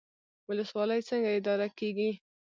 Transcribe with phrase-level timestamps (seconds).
[0.47, 2.11] ولسوالۍ څنګه اداره کیږي؟